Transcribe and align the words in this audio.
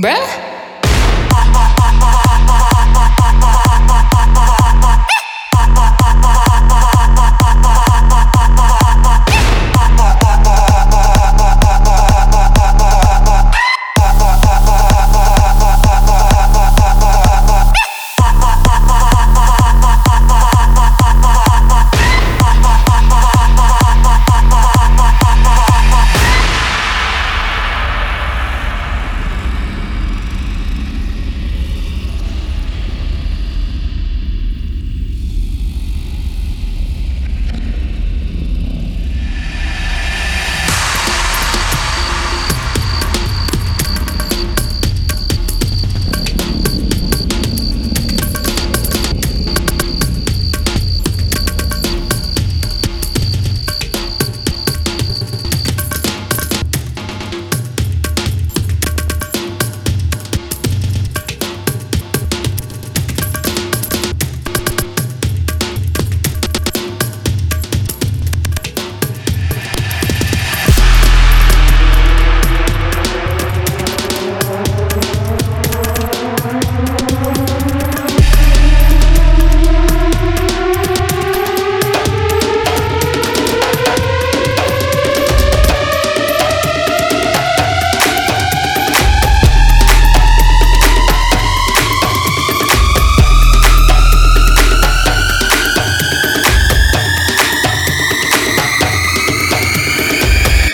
Bruh. 0.00 0.49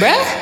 bruh. 0.00 0.39